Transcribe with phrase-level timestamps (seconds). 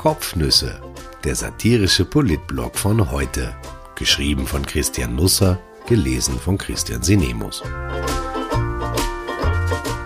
[0.00, 0.80] Kopfnüsse,
[1.24, 3.54] der satirische Politblog von heute.
[3.96, 7.62] Geschrieben von Christian Nusser, gelesen von Christian Sinemus.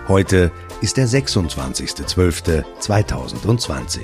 [0.09, 0.51] Heute
[0.81, 4.01] ist der 26.12.2020.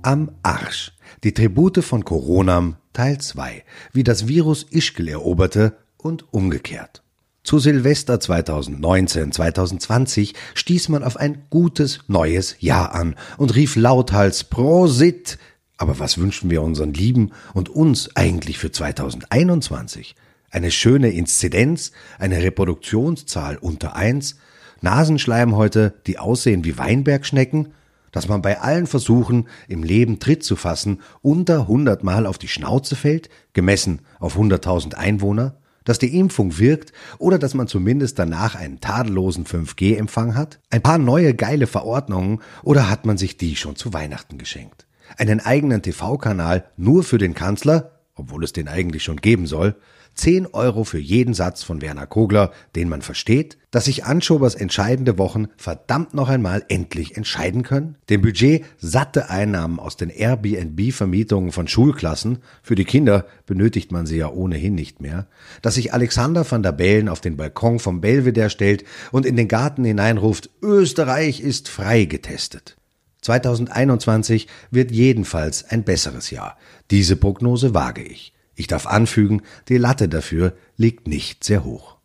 [0.00, 0.92] Am Arsch.
[1.24, 3.64] Die Tribute von Coronam Teil 2.
[3.92, 7.02] Wie das Virus Ischgl eroberte und umgekehrt.
[7.42, 15.38] Zu Silvester 2019-2020 stieß man auf ein gutes neues Jahr an und rief lauthals Prosit.
[15.78, 20.16] Aber was wünschen wir unseren Lieben und uns eigentlich für 2021?
[20.50, 24.36] Eine schöne Inzidenz, eine Reproduktionszahl unter eins,
[24.82, 27.68] Nasenschleimhäute, die aussehen wie Weinbergschnecken,
[28.12, 32.48] dass man bei allen Versuchen, im Leben Tritt zu fassen, unter 100 Mal auf die
[32.48, 35.56] Schnauze fällt, gemessen auf 100.000 Einwohner,
[35.90, 40.60] dass die Impfung wirkt oder dass man zumindest danach einen tadellosen 5G-Empfang hat?
[40.70, 44.86] Ein paar neue geile Verordnungen oder hat man sich die schon zu Weihnachten geschenkt?
[45.18, 49.74] Einen eigenen TV-Kanal nur für den Kanzler, obwohl es den eigentlich schon geben soll,
[50.14, 55.18] 10 Euro für jeden Satz von Werner Kogler, den man versteht, dass sich Anschobers entscheidende
[55.18, 61.68] Wochen verdammt noch einmal endlich entscheiden können, dem Budget satte Einnahmen aus den Airbnb-Vermietungen von
[61.68, 65.26] Schulklassen, für die Kinder benötigt man sie ja ohnehin nicht mehr,
[65.62, 69.48] dass sich Alexander van der Bellen auf den Balkon vom Belvedere stellt und in den
[69.48, 72.76] Garten hineinruft, Österreich ist frei getestet.
[73.22, 76.56] 2021 wird jedenfalls ein besseres Jahr.
[76.90, 78.32] Diese Prognose wage ich.
[78.60, 81.96] Ich darf anfügen, die Latte dafür liegt nicht sehr hoch.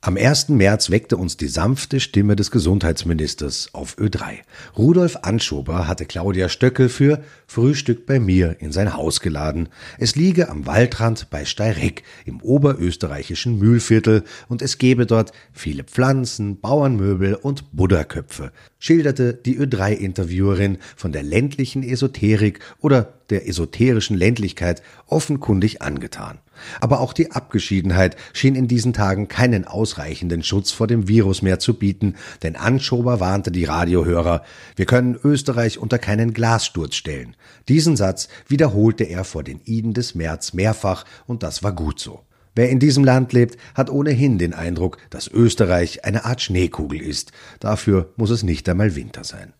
[0.00, 0.50] Am 1.
[0.50, 4.38] März weckte uns die sanfte Stimme des Gesundheitsministers auf Ö3.
[4.76, 9.68] Rudolf Anschober hatte Claudia Stöckel für Frühstück bei mir in sein Haus geladen.
[9.98, 16.60] Es liege am Waldrand bei Steireck im oberösterreichischen Mühlviertel und es gebe dort viele Pflanzen,
[16.60, 25.82] Bauernmöbel und Buddhaköpfe, schilderte die Ö3-Interviewerin von der ländlichen Esoterik oder der esoterischen Ländlichkeit offenkundig
[25.82, 26.38] angetan.
[26.80, 31.58] Aber auch die Abgeschiedenheit schien in diesen Tagen keinen ausreichenden Schutz vor dem Virus mehr
[31.58, 34.42] zu bieten, denn Anschober warnte die Radiohörer,
[34.76, 37.36] wir können Österreich unter keinen Glassturz stellen.
[37.68, 42.20] Diesen Satz wiederholte er vor den Iden des März mehrfach, und das war gut so.
[42.54, 47.30] Wer in diesem Land lebt, hat ohnehin den Eindruck, dass Österreich eine Art Schneekugel ist.
[47.60, 49.52] Dafür muss es nicht einmal Winter sein.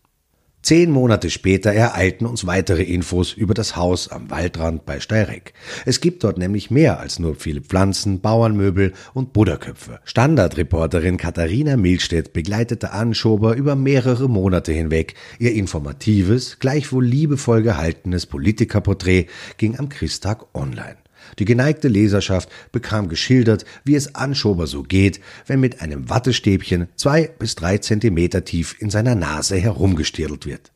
[0.61, 5.53] Zehn Monate später ereilten uns weitere Infos über das Haus am Waldrand bei Steireck.
[5.85, 9.99] Es gibt dort nämlich mehr als nur viele Pflanzen, Bauernmöbel und Buddhaköpfe.
[10.03, 15.15] Standardreporterin Katharina Milstedt begleitete Anschober über mehrere Monate hinweg.
[15.39, 19.27] Ihr informatives, gleichwohl liebevoll gehaltenes Politikerporträt
[19.57, 20.98] ging am Christtag online.
[21.37, 27.27] Die geneigte Leserschaft bekam geschildert, wie es Anschober so geht, wenn mit einem Wattestäbchen zwei
[27.27, 30.71] bis drei Zentimeter tief in seiner Nase herumgestirlt wird.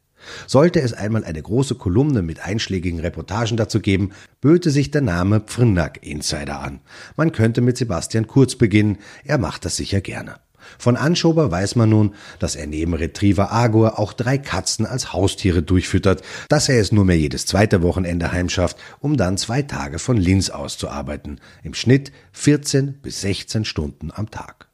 [0.47, 5.41] Sollte es einmal eine große Kolumne mit einschlägigen Reportagen dazu geben, böte sich der Name
[5.41, 6.79] Pfrinnack Insider an.
[7.17, 10.35] Man könnte mit Sebastian Kurz beginnen, er macht das sicher gerne.
[10.77, 15.63] Von Anschober weiß man nun, dass er neben Retriever Agor auch drei Katzen als Haustiere
[15.63, 20.17] durchfüttert, dass er es nur mehr jedes zweite Wochenende heimschafft, um dann zwei Tage von
[20.17, 24.72] Linz aus zu arbeiten, im Schnitt 14 bis 16 Stunden am Tag.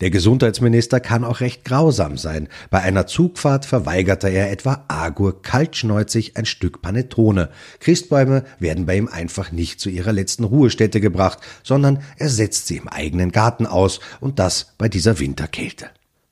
[0.00, 2.48] Der Gesundheitsminister kann auch recht grausam sein.
[2.70, 7.50] Bei einer Zugfahrt verweigerte er etwa Agur kaltschneuzig ein Stück Panettone.
[7.80, 12.78] Christbäume werden bei ihm einfach nicht zu ihrer letzten Ruhestätte gebracht, sondern er setzt sie
[12.78, 15.90] im eigenen Garten aus und das bei dieser Winterkälte.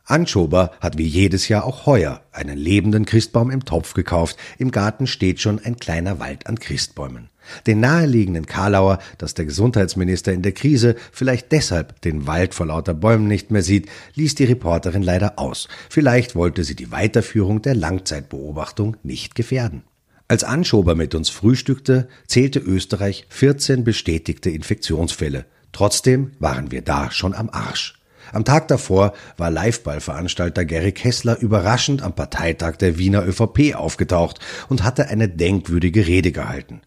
[0.09, 4.39] Anschober hat wie jedes Jahr auch heuer einen lebenden Christbaum im Topf gekauft.
[4.57, 7.29] Im Garten steht schon ein kleiner Wald an Christbäumen.
[7.67, 12.95] Den naheliegenden Karlauer, dass der Gesundheitsminister in der Krise vielleicht deshalb den Wald vor lauter
[12.95, 15.69] Bäumen nicht mehr sieht, ließ die Reporterin leider aus.
[15.91, 19.83] Vielleicht wollte sie die Weiterführung der Langzeitbeobachtung nicht gefährden.
[20.31, 25.47] Als Anschober mit uns frühstückte, zählte Österreich 14 bestätigte Infektionsfälle.
[25.73, 27.99] Trotzdem waren wir da schon am Arsch.
[28.33, 34.85] Am Tag davor war Liveballveranstalter Gary Kessler überraschend am Parteitag der Wiener ÖVP aufgetaucht und
[34.85, 36.83] hatte eine denkwürdige Rede gehalten.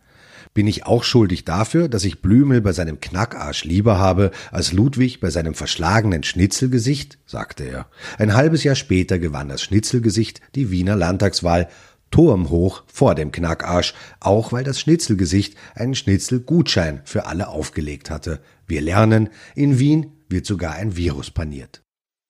[0.53, 5.21] Bin ich auch schuldig dafür, dass ich Blümel bei seinem Knackarsch lieber habe als Ludwig
[5.21, 7.19] bei seinem verschlagenen Schnitzelgesicht?
[7.25, 7.87] sagte er.
[8.17, 11.69] Ein halbes Jahr später gewann das Schnitzelgesicht die Wiener Landtagswahl
[12.11, 18.41] turmhoch vor dem Knackarsch, auch weil das Schnitzelgesicht einen Schnitzelgutschein für alle aufgelegt hatte.
[18.67, 21.81] Wir lernen, in Wien wird sogar ein Virus paniert.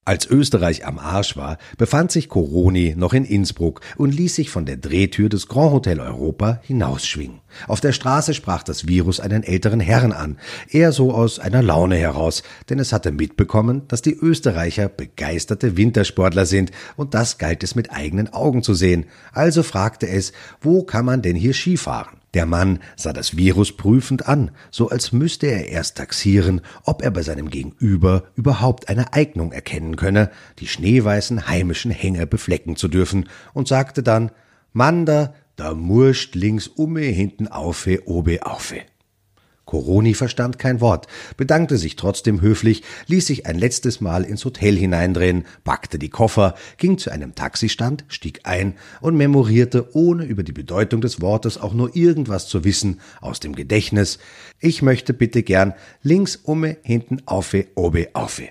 [0.03, 4.65] Als Österreich am Arsch war, befand sich Coroni noch in Innsbruck und ließ sich von
[4.65, 7.41] der Drehtür des Grand Hotel Europa hinausschwingen.
[7.67, 11.97] Auf der Straße sprach das Virus einen älteren Herrn an, eher so aus einer Laune
[11.97, 17.75] heraus, denn es hatte mitbekommen, dass die Österreicher begeisterte Wintersportler sind und das galt es
[17.75, 19.05] mit eigenen Augen zu sehen.
[19.33, 22.20] Also fragte es, wo kann man denn hier Skifahren?
[22.33, 27.11] Der Mann sah das Virus prüfend an, so als müsste er erst taxieren, ob er
[27.11, 33.27] bei seinem Gegenüber überhaupt eine Eignung erkennen könne, die schneeweißen heimischen Hänge beflecken zu dürfen,
[33.53, 34.31] und sagte dann,
[34.71, 38.81] Manda, da murscht links umme hinten aufe, obe aufe.
[39.71, 41.07] Coroni verstand kein Wort,
[41.37, 46.55] bedankte sich trotzdem höflich, ließ sich ein letztes Mal ins Hotel hineindrehen, packte die Koffer,
[46.75, 51.73] ging zu einem Taxistand, stieg ein und memorierte, ohne über die Bedeutung des Wortes auch
[51.73, 54.19] nur irgendwas zu wissen, aus dem Gedächtnis,
[54.59, 58.49] ich möchte bitte gern links umme, hinten aufe, obe aufe.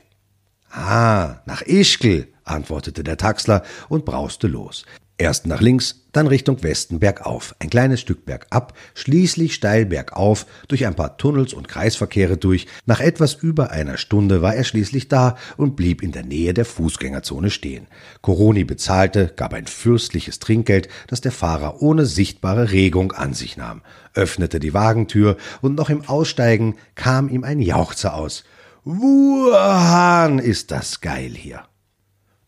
[0.71, 4.87] Ah, nach Ischgl, antwortete der Taxler und brauste los.
[5.21, 10.87] Erst nach links, dann Richtung Westen bergauf, ein kleines Stück bergab, schließlich steil bergauf, durch
[10.87, 12.67] ein paar Tunnels und Kreisverkehre durch.
[12.87, 16.65] Nach etwas über einer Stunde war er schließlich da und blieb in der Nähe der
[16.65, 17.87] Fußgängerzone stehen.
[18.23, 23.83] Coroni bezahlte, gab ein fürstliches Trinkgeld, das der Fahrer ohne sichtbare Regung an sich nahm,
[24.15, 28.45] öffnete die Wagentür und noch im Aussteigen kam ihm ein Jauchzer aus.
[28.85, 31.65] Wuhan, ist das geil hier.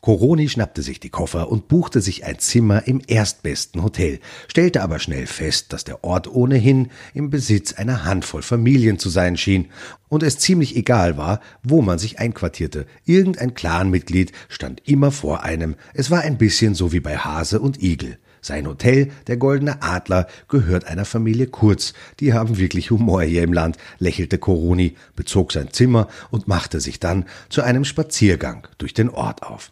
[0.04, 4.19] Coroni schnappte sich die Koffer und buchte sich ein Zimmer im erstbesten Hotel,
[4.49, 9.37] stellte aber schnell fest, dass der Ort ohnehin im Besitz einer Handvoll Familien zu sein
[9.37, 9.70] schien
[10.08, 12.87] und es ziemlich egal war, wo man sich einquartierte.
[13.04, 15.76] Irgendein Clanmitglied stand immer vor einem.
[15.94, 18.19] Es war ein bisschen so wie bei Hase und Igel.
[18.40, 21.93] Sein Hotel, der Goldene Adler, gehört einer Familie Kurz.
[22.19, 26.99] Die haben wirklich Humor hier im Land, lächelte Coroni, bezog sein Zimmer und machte sich
[26.99, 29.70] dann zu einem Spaziergang durch den Ort auf.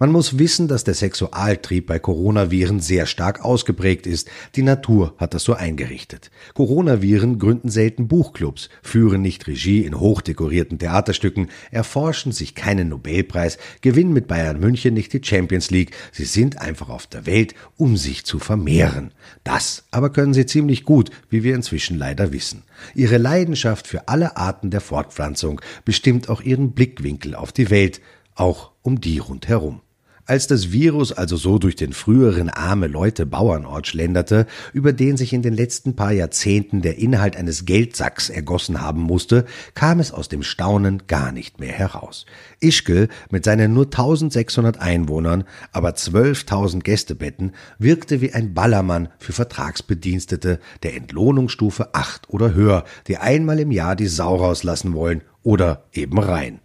[0.00, 4.30] Man muss wissen, dass der Sexualtrieb bei Coronaviren sehr stark ausgeprägt ist.
[4.54, 6.30] Die Natur hat das so eingerichtet.
[6.54, 14.12] Coronaviren gründen selten Buchclubs, führen nicht Regie in hochdekorierten Theaterstücken, erforschen sich keinen Nobelpreis, gewinnen
[14.12, 15.90] mit Bayern München nicht die Champions League.
[16.12, 19.10] Sie sind einfach auf der Welt, um sich zu vermehren.
[19.42, 22.62] Das aber können sie ziemlich gut, wie wir inzwischen leider wissen.
[22.94, 28.00] Ihre Leidenschaft für alle Arten der Fortpflanzung bestimmt auch ihren Blickwinkel auf die Welt,
[28.36, 29.80] auch um die rundherum.
[30.28, 35.32] Als das Virus also so durch den früheren arme Leute Bauernort schlenderte, über den sich
[35.32, 40.28] in den letzten paar Jahrzehnten der Inhalt eines Geldsacks ergossen haben musste, kam es aus
[40.28, 42.26] dem Staunen gar nicht mehr heraus.
[42.60, 50.60] Ischgl mit seinen nur 1600 Einwohnern, aber 12.000 Gästebetten wirkte wie ein Ballermann für Vertragsbedienstete
[50.82, 56.18] der Entlohnungsstufe 8 oder höher, die einmal im Jahr die Sau rauslassen wollen oder eben
[56.18, 56.60] rein.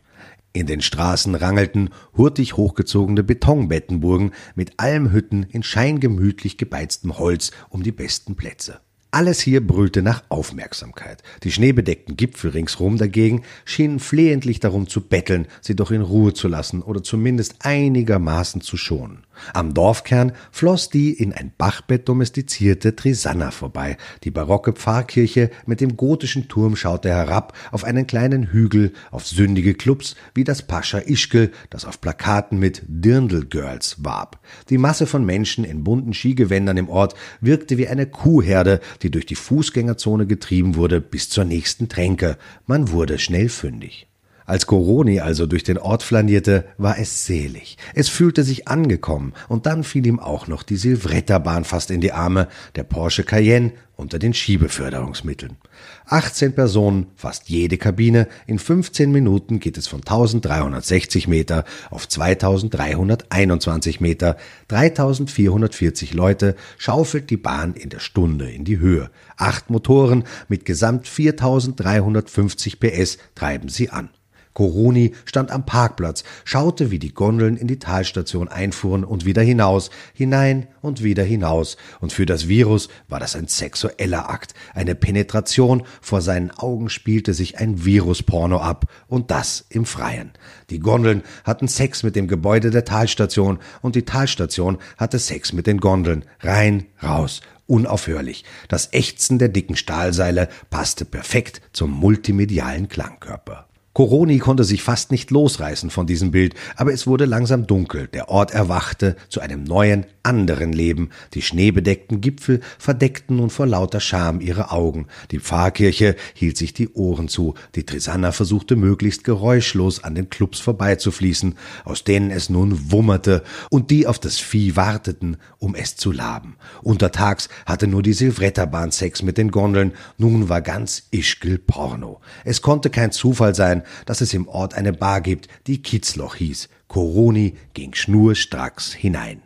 [0.56, 7.92] In den Straßen rangelten hurtig hochgezogene Betonbettenburgen mit Almhütten in scheingemütlich gebeiztem Holz um die
[7.92, 8.80] besten Plätze.
[9.14, 11.22] Alles hier brüllte nach Aufmerksamkeit.
[11.44, 16.48] Die schneebedeckten Gipfel ringsrum dagegen schienen flehentlich darum zu betteln, sie doch in Ruhe zu
[16.48, 19.24] lassen oder zumindest einigermaßen zu schonen.
[19.54, 23.98] Am Dorfkern floss die in ein Bachbett domestizierte Trisanna vorbei.
[24.24, 29.74] Die barocke Pfarrkirche mit dem gotischen Turm schaute herab auf einen kleinen Hügel, auf sündige
[29.74, 34.40] Clubs wie das Pascha Ischkel, das auf Plakaten mit Dirndl Girls warb.
[34.70, 39.26] Die Masse von Menschen in bunten Skigewändern im Ort wirkte wie eine Kuhherde, die durch
[39.26, 42.38] die Fußgängerzone getrieben wurde bis zur nächsten Tränke.
[42.66, 44.08] Man wurde schnell fündig.
[44.46, 47.78] Als Coroni also durch den Ort flanierte, war es selig.
[47.94, 52.12] Es fühlte sich angekommen und dann fiel ihm auch noch die Silvretterbahn fast in die
[52.12, 53.72] Arme, der Porsche Cayenne
[54.04, 55.58] unter den Schiebeförderungsmitteln.
[56.06, 64.02] 18 Personen, fast jede Kabine, in 15 Minuten geht es von 1360 Meter auf 2321
[64.02, 69.10] Meter, 3440 Leute schaufelt die Bahn in der Stunde in die Höhe.
[69.38, 74.10] Acht Motoren mit gesamt 4350 PS treiben sie an.
[74.54, 79.90] Coroni stand am Parkplatz, schaute, wie die Gondeln in die Talstation einfuhren und wieder hinaus,
[80.14, 81.78] hinein und wieder hinaus.
[82.00, 85.84] Und für das Virus war das ein sexueller Akt, eine Penetration.
[86.02, 90.32] Vor seinen Augen spielte sich ein Virusporno ab und das im Freien.
[90.70, 95.68] Die Gondeln hatten Sex mit dem Gebäude der Talstation und die Talstation hatte Sex mit
[95.68, 96.26] den Gondeln.
[96.42, 98.44] Rein, raus, unaufhörlich.
[98.68, 103.68] Das Ächzen der dicken Stahlseile passte perfekt zum multimedialen Klangkörper.
[103.94, 108.28] Coroni konnte sich fast nicht losreißen von diesem Bild, aber es wurde langsam dunkel, der
[108.30, 114.40] Ort erwachte zu einem neuen, anderen Leben, die schneebedeckten Gipfel verdeckten nun vor lauter Scham
[114.40, 120.16] ihre Augen, die Pfarrkirche hielt sich die Ohren zu, die Trisanna versuchte möglichst geräuschlos an
[120.16, 125.76] den Clubs vorbeizufließen, aus denen es nun wummerte und die auf das Vieh warteten, um
[125.76, 126.56] es zu laben.
[126.82, 132.22] Untertags hatte nur die Silvretterbahn Sex mit den Gondeln, nun war ganz Ischgl Porno.
[132.46, 136.70] Es konnte kein Zufall sein, dass es im Ort eine Bar gibt, die Kitzloch hieß.
[136.88, 139.44] Coroni ging schnurstracks hinein.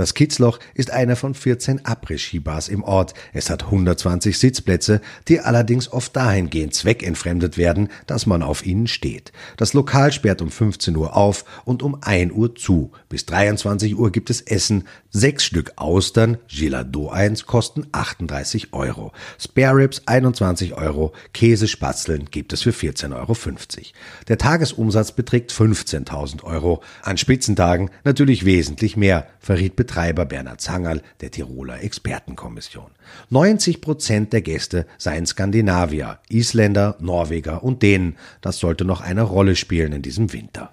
[0.00, 3.12] Das Kitzloch ist einer von 14 Après-Ski-Bars im Ort.
[3.34, 9.30] Es hat 120 Sitzplätze, die allerdings oft dahingehend zweckentfremdet werden, dass man auf ihnen steht.
[9.58, 12.92] Das Lokal sperrt um 15 Uhr auf und um 1 Uhr zu.
[13.10, 14.84] Bis 23 Uhr gibt es Essen.
[15.10, 19.12] Sechs Stück Austern, Gilado 1, kosten 38 Euro.
[19.38, 21.12] Spare Ribs 21 Euro.
[21.34, 23.36] Käsespatzeln gibt es für 14,50 Euro.
[24.28, 26.82] Der Tagesumsatz beträgt 15.000 Euro.
[27.02, 32.92] An Spitzentagen natürlich wesentlich mehr, verriet Betreiber Bernhard Zangerl der Tiroler Expertenkommission.
[33.30, 38.16] 90 Prozent der Gäste seien Skandinavier, Isländer, Norweger und Dänen.
[38.40, 40.70] Das sollte noch eine Rolle spielen in diesem Winter.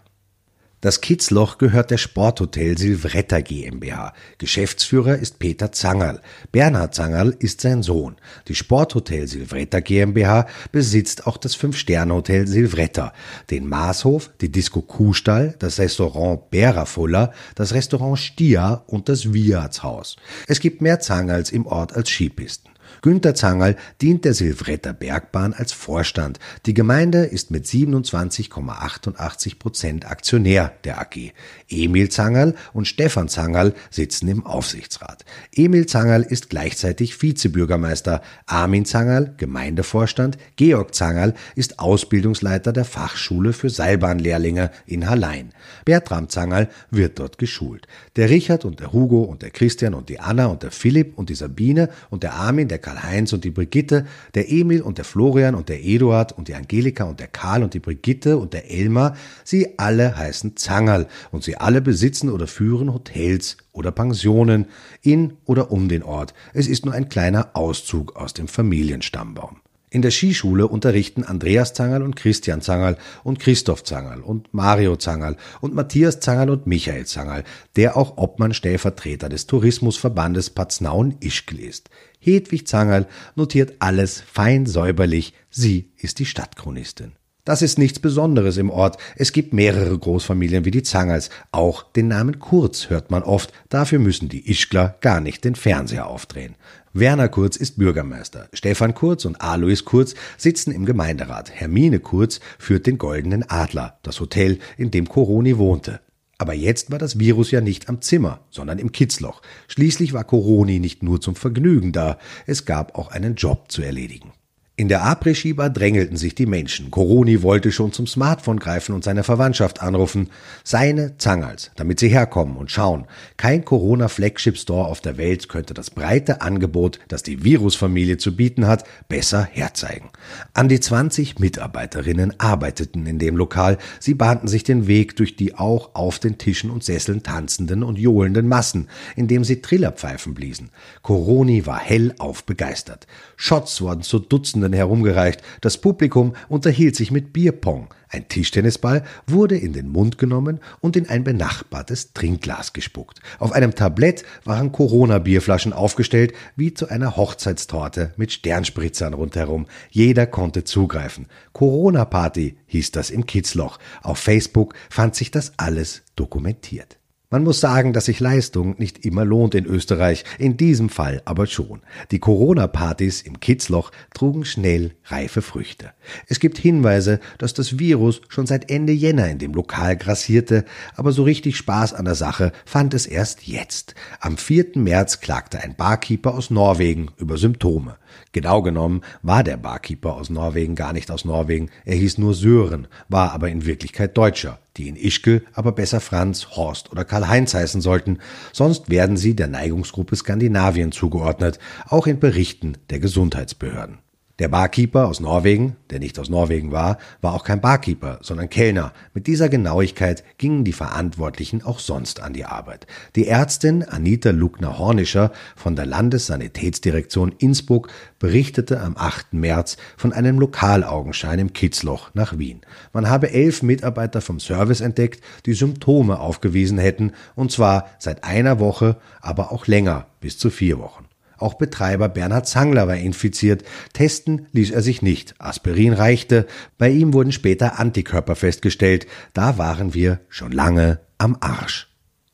[0.79, 4.13] Das Kitzloch gehört der Sporthotel Silvretta GmbH.
[4.37, 6.21] Geschäftsführer ist Peter Zangerl.
[6.51, 8.17] Bernhard Zangerl ist sein Sohn.
[8.47, 13.11] Die Sporthotel Silvretta GmbH besitzt auch das Fünf-Sterne-Hotel Silvretta,
[13.49, 20.15] den Maßhof, die Disco Kuhstall, das Restaurant Berafuller, das Restaurant Stia und das Wiatshaus.
[20.45, 22.69] Es gibt mehr Zangerls im Ort als Skipisten.
[23.01, 26.39] Günter Zangerl dient der Silvretter Bergbahn als Vorstand.
[26.65, 31.31] Die Gemeinde ist mit 27,88 Prozent Aktionär der AG.
[31.69, 35.25] Emil Zangerl und Stefan Zangerl sitzen im Aufsichtsrat.
[35.53, 38.21] Emil Zangerl ist gleichzeitig Vizebürgermeister.
[38.45, 40.37] Armin Zangerl, Gemeindevorstand.
[40.55, 45.51] Georg Zangerl ist Ausbildungsleiter der Fachschule für Seilbahnlehrlinge in Hallein.
[45.85, 47.87] Bertram Zangerl wird dort geschult.
[48.15, 51.29] Der Richard und der Hugo und der Christian und die Anna und der Philipp und
[51.29, 55.55] die Sabine und der Armin, der Karl-Heinz und die Brigitte, der Emil und der Florian
[55.55, 59.17] und der Eduard und die Angelika und der Karl und die Brigitte und der Elmar,
[59.43, 64.67] sie alle heißen Zangerl und sie alle besitzen oder führen Hotels oder Pensionen
[65.01, 66.33] in oder um den Ort.
[66.53, 69.57] Es ist nur ein kleiner Auszug aus dem Familienstammbaum.
[69.97, 75.37] In der Skischule unterrichten Andreas Zangerl und Christian Zangerl und Christoph Zangerl und Mario Zangerl
[75.59, 77.43] und Matthias Zangerl und Michael Zangerl,
[77.75, 81.89] der auch Obmann Stellvertreter des Tourismusverbandes Paznaun-Ischgl ist.
[82.19, 85.33] Hedwig Zangerl notiert alles fein säuberlich.
[85.49, 87.13] Sie ist die Stadtchronistin.
[87.43, 88.97] Das ist nichts Besonderes im Ort.
[89.15, 91.31] Es gibt mehrere Großfamilien wie die Zangerls.
[91.51, 93.51] Auch den Namen Kurz hört man oft.
[93.69, 96.55] Dafür müssen die Ischgler gar nicht den Fernseher aufdrehen.
[96.99, 98.49] Werner Kurz ist Bürgermeister.
[98.53, 101.51] Stefan Kurz und Alois Kurz sitzen im Gemeinderat.
[101.51, 105.99] Hermine Kurz führt den Goldenen Adler, das Hotel, in dem Coroni wohnte.
[106.39, 109.43] Aber jetzt war das Virus ja nicht am Zimmer, sondern im Kitzloch.
[109.67, 114.31] Schließlich war Coroni nicht nur zum Vergnügen da, es gab auch einen Job zu erledigen.
[114.79, 116.91] In der Après-Ski-Bar drängelten sich die Menschen.
[116.91, 120.29] Coroni wollte schon zum Smartphone greifen und seine Verwandtschaft anrufen.
[120.63, 123.07] Seine Zangals, damit sie herkommen und schauen.
[123.37, 128.83] Kein Corona-Flagship-Store auf der Welt könnte das breite Angebot, das die Virusfamilie zu bieten hat,
[129.09, 130.11] besser herzeigen.
[130.53, 133.79] An die 20 Mitarbeiterinnen arbeiteten in dem Lokal.
[133.99, 137.97] Sie bahnten sich den Weg durch die auch auf den Tischen und Sesseln tanzenden und
[137.97, 140.69] johlenden Massen, indem sie Trillerpfeifen bliesen.
[141.01, 143.07] Coroni war hellauf begeistert.
[143.37, 145.41] Shots wurden zu Dutzenden Studierenden herumgereicht.
[145.61, 147.93] Das Publikum unterhielt sich mit Bierpong.
[148.09, 153.19] Ein Tischtennisball wurde in den Mund genommen und in ein benachbartes Trinkglas gespuckt.
[153.39, 159.67] Auf einem Tablett waren Corona-Bierflaschen aufgestellt, wie zu einer Hochzeitstorte mit Sternspritzern rundherum.
[159.89, 161.27] Jeder konnte zugreifen.
[161.53, 163.77] Corona-Party hieß das im Kitzloch.
[164.01, 166.96] Auf Facebook fand sich das alles dokumentiert.
[167.29, 171.45] Man muss sagen, dass sich Leistung nicht immer lohnt in Österreich, in diesem Fall aber
[171.45, 171.81] schon.
[172.11, 175.91] Die Corona-Partys im Kitzloch trugen schnell reife Früchte.
[176.27, 180.63] Es gibt Hinweise, dass das Virus schon seit Ende Jänner in dem Lokal grassierte,
[180.95, 183.93] aber so richtig Spaß an der Sache fand es erst jetzt.
[184.21, 184.75] Am 4.
[184.75, 187.97] März klagte ein Barkeeper aus Norwegen über Symptome.
[188.31, 192.87] Genau genommen war der Barkeeper aus Norwegen gar nicht aus Norwegen, er hieß nur Sören,
[193.09, 197.81] war aber in Wirklichkeit Deutscher die in Ischke aber besser Franz, Horst oder Karl-Heinz heißen
[197.81, 198.19] sollten,
[198.53, 203.99] sonst werden sie der Neigungsgruppe Skandinavien zugeordnet, auch in Berichten der Gesundheitsbehörden.
[204.39, 208.93] Der Barkeeper aus Norwegen, der nicht aus Norwegen war, war auch kein Barkeeper, sondern Kellner.
[209.15, 212.85] Mit dieser Genauigkeit gingen die Verantwortlichen auch sonst an die Arbeit.
[213.15, 217.87] Die Ärztin Anita Lugner-Hornischer von der Landessanitätsdirektion Innsbruck
[218.19, 219.33] berichtete am 8.
[219.33, 222.61] März von einem Lokalaugenschein im Kitzloch nach Wien.
[222.93, 228.59] Man habe elf Mitarbeiter vom Service entdeckt, die Symptome aufgewiesen hätten, und zwar seit einer
[228.59, 231.06] Woche, aber auch länger, bis zu vier Wochen.
[231.37, 233.63] Auch Betreiber Bernhard Zangler war infiziert.
[233.93, 235.35] Testen ließ er sich nicht.
[235.39, 236.47] Aspirin reichte.
[236.77, 239.07] Bei ihm wurden später Antikörper festgestellt.
[239.33, 241.87] Da waren wir schon lange am Arsch.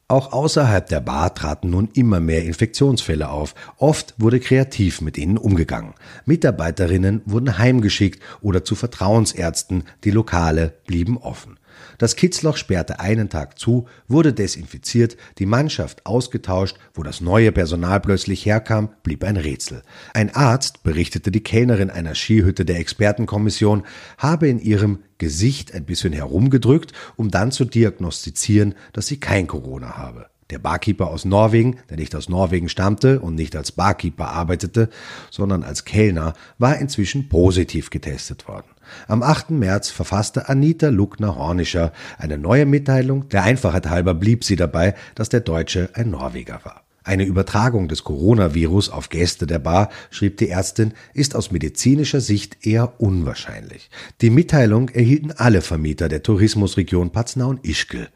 [0.09, 3.55] Auch außerhalb der Bar traten nun immer mehr Infektionsfälle auf.
[3.77, 5.95] Oft wurde kreativ mit ihnen umgegangen.
[6.25, 11.57] Mitarbeiterinnen wurden heimgeschickt oder zu Vertrauensärzten, die Lokale blieben offen.
[11.97, 17.99] Das Kitzloch sperrte einen Tag zu, wurde desinfiziert, die Mannschaft ausgetauscht, wo das neue Personal
[17.99, 19.83] plötzlich herkam, blieb ein Rätsel.
[20.13, 23.83] Ein Arzt, berichtete die Kellnerin einer Skihütte der Expertenkommission,
[24.17, 29.97] habe in ihrem Gesicht ein bisschen herumgedrückt, um dann zu diagnostizieren, dass sie kein Corona
[29.97, 30.27] habe.
[30.49, 34.89] Der Barkeeper aus Norwegen, der nicht aus Norwegen stammte und nicht als Barkeeper arbeitete,
[35.31, 38.67] sondern als Kellner, war inzwischen positiv getestet worden.
[39.07, 39.51] Am 8.
[39.51, 43.29] März verfasste Anita Luckner-Hornischer eine neue Mitteilung.
[43.29, 46.83] Der Einfachheit halber blieb sie dabei, dass der Deutsche ein Norweger war.
[47.03, 52.65] Eine Übertragung des Coronavirus auf Gäste der Bar, schrieb die Ärztin, ist aus medizinischer Sicht
[52.65, 53.89] eher unwahrscheinlich.
[54.21, 58.07] Die Mitteilung erhielten alle Vermieter der Tourismusregion Paznaun-Ischgl.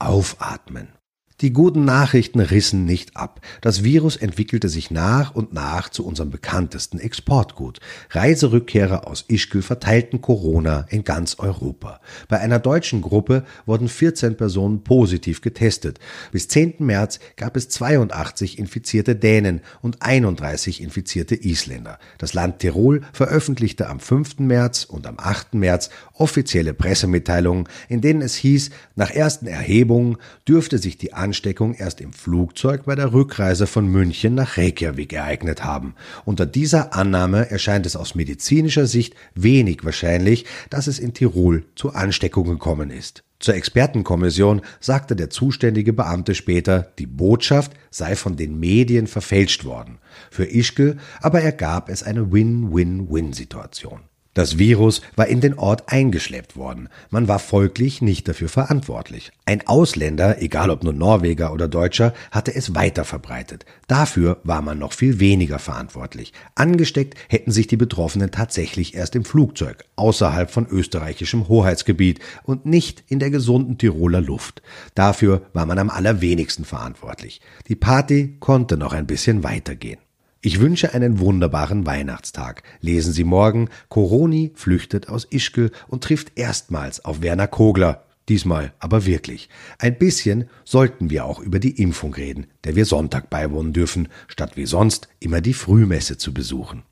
[0.00, 0.88] Aufatmen.
[1.42, 3.40] Die guten Nachrichten rissen nicht ab.
[3.62, 7.80] Das Virus entwickelte sich nach und nach zu unserem bekanntesten Exportgut.
[8.10, 12.00] Reiserückkehrer aus Ischgl verteilten Corona in ganz Europa.
[12.28, 15.98] Bei einer deutschen Gruppe wurden 14 Personen positiv getestet.
[16.30, 16.74] Bis 10.
[16.78, 21.98] März gab es 82 infizierte Dänen und 31 infizierte Isländer.
[22.18, 24.38] Das Land Tirol veröffentlichte am 5.
[24.38, 25.54] März und am 8.
[25.54, 32.02] März offizielle Pressemitteilungen, in denen es hieß, nach ersten Erhebungen dürfte sich die Ansteckung erst
[32.02, 35.94] im Flugzeug bei der Rückreise von München nach Reykjavik ereignet haben.
[36.26, 41.94] Unter dieser Annahme erscheint es aus medizinischer Sicht wenig wahrscheinlich, dass es in Tirol zu
[41.94, 43.24] Ansteckungen gekommen ist.
[43.38, 50.00] Zur Expertenkommission sagte der zuständige Beamte später, die Botschaft sei von den Medien verfälscht worden.
[50.30, 54.00] Für Ischke aber ergab es eine Win-Win-Win-Situation.
[54.34, 56.88] Das Virus war in den Ort eingeschleppt worden.
[57.10, 59.30] Man war folglich nicht dafür verantwortlich.
[59.44, 63.66] Ein Ausländer, egal ob nur Norweger oder Deutscher, hatte es weiter verbreitet.
[63.88, 66.32] Dafür war man noch viel weniger verantwortlich.
[66.54, 73.04] Angesteckt hätten sich die Betroffenen tatsächlich erst im Flugzeug, außerhalb von österreichischem Hoheitsgebiet und nicht
[73.08, 74.62] in der gesunden Tiroler Luft.
[74.94, 77.42] Dafür war man am allerwenigsten verantwortlich.
[77.68, 79.98] Die Party konnte noch ein bisschen weitergehen.
[80.44, 82.64] Ich wünsche einen wunderbaren Weihnachtstag.
[82.80, 88.06] Lesen Sie morgen, Coroni flüchtet aus Ischgl und trifft erstmals auf Werner Kogler.
[88.28, 89.48] Diesmal aber wirklich.
[89.78, 94.56] Ein bisschen sollten wir auch über die Impfung reden, der wir Sonntag beiwohnen dürfen, statt
[94.56, 96.82] wie sonst immer die Frühmesse zu besuchen.